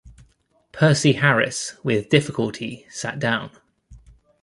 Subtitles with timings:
[0.71, 3.51] Percy Harris with difficulty sat down.